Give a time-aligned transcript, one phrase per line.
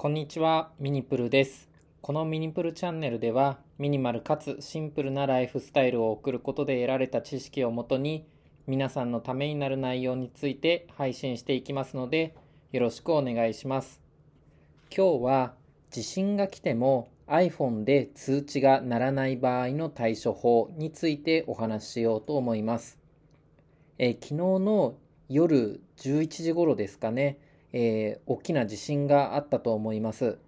[0.00, 1.68] こんにちは、ミニプルです。
[2.00, 8.26] このミニプルチャンネルでは、ミニマルかつシンプルなライフスタイルを送ることで得られた知識をもとに、
[8.66, 12.34] 皆さんのためになる内容について配信していきますので、
[12.72, 14.00] よろしくお願いします。
[14.88, 15.54] 今日は、
[15.90, 22.98] 地震が来ても iPhone で通知が鳴らない場合の対処法についてお話ししようと思います。
[23.98, 24.94] え昨日の
[25.28, 27.38] 夜11時頃ですかね、
[27.72, 30.38] えー大きな地震があったと思います。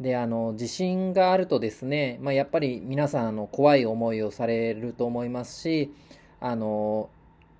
[0.00, 5.94] で、あの、地震があるとですね、まあ、やっぱり皆さん、あの、怖い思いをされると思いますし、
[6.40, 7.10] あの、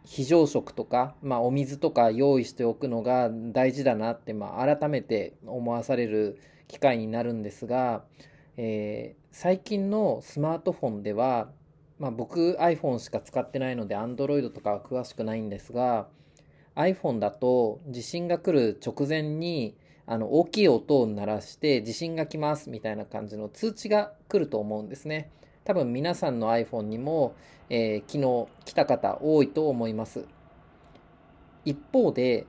[0.05, 8.05] 非常食とか、まあ、お水とか用意しておくのが大事だなって、まあ、改めて思わされる機会になるんですが、
[8.57, 11.49] えー最近のスマートフォンでは、
[11.99, 16.07] まあ、僕 iPhone しか使ってないので Android とかは詳しくないんですが
[16.77, 25.31] iPhone だと地震が来る直前にあの大きい音を鳴らして地震が来ますみたいな感じの通知が来ると思うんですね。
[25.65, 27.35] 多分皆さんの iPhone にも、
[27.71, 30.27] えー昨日来た方多いと思います。
[31.65, 32.47] 一方で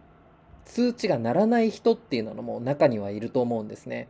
[0.65, 4.09] 通知が鳴らない人っていうのも中にはいると思うんですね。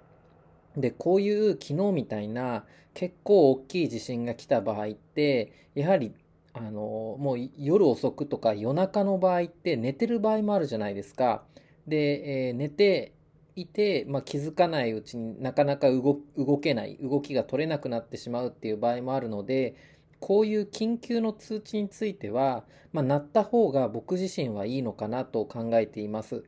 [0.77, 6.13] で、こういう昨日みたいな結構大きい地震が来た場合って、やはり、
[6.57, 11.43] あの、もう夜遅くとか夜中の場合って寝てる場合もあるじゃないですか。
[11.85, 13.13] で、えー寝て
[13.57, 16.21] いて、まあ、気づかないうちになかなか動
[16.59, 19.75] けない、動きが取れなくなってしまうっていう場合もあるので、
[20.19, 26.43] こういう緊急の通知については、まあ、鳴った方が僕自身はいいのかなと考えています。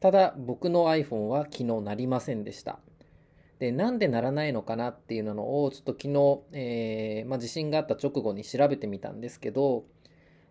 [0.00, 2.80] ただ、僕の iPhone は昨日鳴りませんでした。
[3.64, 9.86] で、なんでならないのかなっていうのを、ちょっと昨日、えーまあ、地震があった直後に調べてみたんですけど、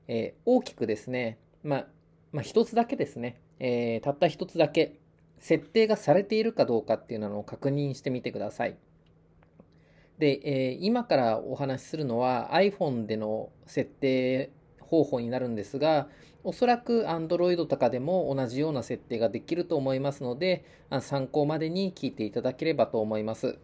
[0.07, 1.87] えー大きくですね、まあ、
[2.31, 4.99] まあ、一つだけですね、えーたった一つだけ、
[5.37, 8.77] 設定がされているかどうかっていうのを確認してみてください。
[10.17, 14.51] で、え今からお話しするのは iPhone での設定
[14.83, 16.07] 方法になるんですが、
[16.43, 20.65] おそらく Android とかでも同じような設定ができると思いますので、
[21.01, 23.57] 参考までに聞いていただければと思います。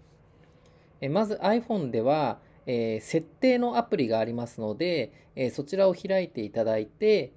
[1.09, 7.31] まず iPhone では、えー設定のアプリがありますので、えーそちらを開いていただいて、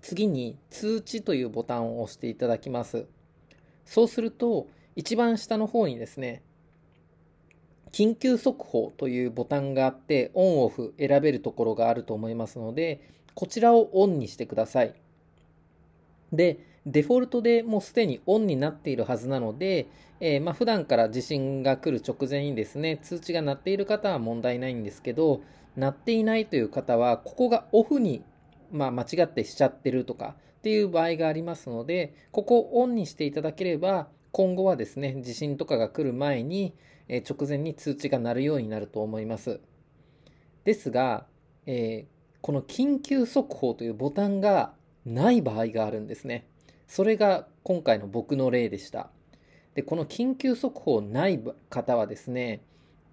[0.00, 3.06] 次に通知というボタンを押していただきます。
[3.84, 6.42] そうすると、一番下の方にですね、
[7.92, 13.00] 緊急速報というボタンがあって、オンオフ選べるところがあると思いますので、
[13.34, 14.94] こちらをオンにしてください。
[16.32, 19.86] で、デフォルトでもうすでにオンになっているはずなので、
[20.20, 25.42] えーまあ普段から地震が来る直前にですね、通知が鳴っている方は問題ないんですけど、
[25.76, 28.22] 鳴っていないという方は、ここがオフに、
[28.72, 36.74] まあ、間違ってしちゃってるとかっていう場合がありますので、ここをオンにしていただければ、今後はですね、地震とかが来る前に、
[37.08, 39.60] えー直前に通知が鳴るようになると思います。
[40.64, 41.26] ですが、
[41.66, 44.72] えーこの緊急速報というボタンが
[45.04, 46.46] ない場合があるんですね。
[46.86, 49.10] それが今回の僕の例でした。
[49.74, 52.62] で、この緊急速報ない方はですね、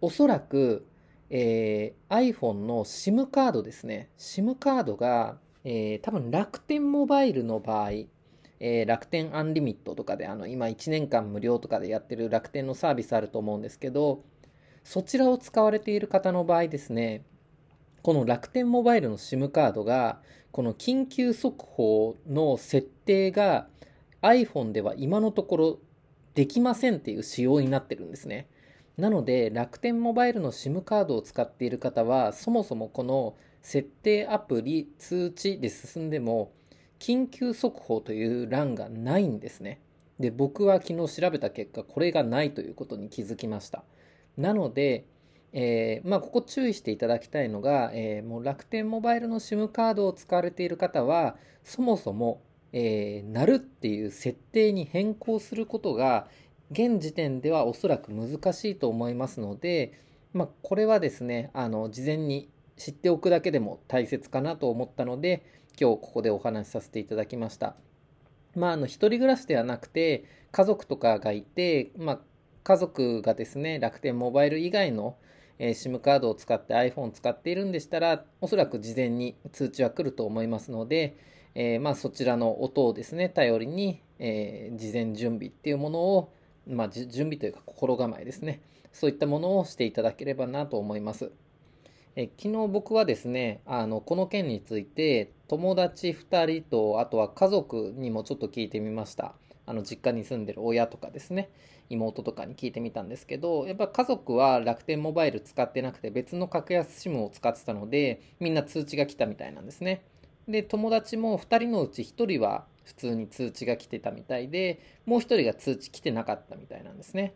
[0.01, 0.85] おそらく、
[1.29, 4.09] えー iPhone の SIM カードですね。
[4.17, 7.89] SIM カードが、えー多分楽天モバイルの場合、
[8.59, 14.23] えー楽天アンリミットとかで、あの、今1年間無料とかでやってる楽天のサービスあると思うんですけど、
[14.83, 17.25] そちらを使われている方の場合ですね、
[18.05, 20.21] この楽天モバイルの SIM カードが、
[20.51, 23.67] この緊急速報の設定が
[24.21, 25.79] iPhone では今のところ
[26.35, 28.47] できませんっていう仕様になってるんですね。
[28.97, 36.51] なので、楽天モバイルの SIM カードを使っている方は、そもそもこの設定アプリ通知で進んでも、
[36.99, 39.79] 緊急速報という欄がないんですね。
[40.19, 43.83] で、僕は昨日調べた結果、これがないということに気づきました。
[44.37, 45.05] なので、
[45.53, 52.41] えーまあ、ここ注意していただきたいのが、えーもう楽天モバイルの SIM カードを使われている方は、そもそも、
[52.73, 56.27] えー、なるっていう設定に変更することが、
[56.71, 59.93] 現時点ではおそらく難しいと思いますので、
[60.33, 65.43] まあ、これはですね、あの、事前に知っておくだけでも大切かなと思ったので、
[65.79, 67.75] 今日ここでお話しさせていただきました。
[68.55, 72.19] まあ、あの、一人暮らしではなくて、家族とかがいて、まあ、
[72.63, 75.17] 家族がですね、楽天モバイル以外の、
[75.59, 81.17] えー SIM カードを使って iPhone を使っているんでしたら、おそらく事前に通知は来ると思いますので、
[81.55, 86.33] えーまあ、そちらの音をですね、頼りに、えー事前準備っていうものを、
[86.67, 88.61] まあ、準備というか心構えですね。
[88.91, 91.31] そういったものをしていただければなと思います。
[92.15, 99.35] え昨日僕はですね、あの、この件について、友達2人と、あとは家族にもちょっと聞いてみました。
[99.65, 101.49] あの実家に住んでる親とかですね。
[101.89, 110.03] 妹とかに聞いてみたんですけどやっぱ家族は楽天モバイル使ってなくて別の格安 SIM を使ってたのでみんな通知が来たみたいなんですね。
[110.47, 117.33] で友達も2人のうち1人は普通に通知が来てたみたいでもう1人が通知来てなかったみたいなんですね。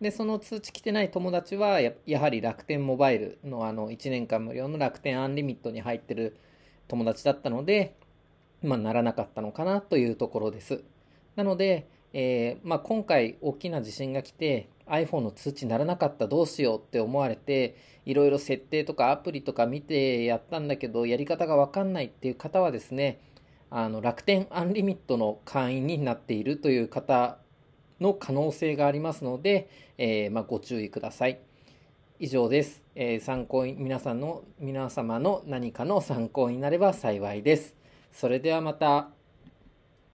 [0.00, 6.36] でその通知来てない友達はややはり楽天モバイルのあの1年間無料の楽天アンリミットに入ってる
[6.88, 7.94] 友達だったので
[8.62, 10.82] まあ、ならなかったのかなというところです。
[11.36, 23.20] なので、えー、まあ、今回大きな地震が来て iPhone の通知ならなかったどうしようって思われていろいろ設定とかアプリとか見てやったんだけどやり方がわかんないっていう方はですね
[23.70, 27.38] あの楽天アンリミットの会員になっているという方
[28.00, 29.68] の可能性がありますので、
[29.98, 31.38] えー、まあ、ご注意ください。
[32.18, 32.82] 以上です。
[32.94, 37.74] えー、参考に、皆さんの、皆様の何かの参考になれば幸いです。
[38.12, 39.19] それではまた。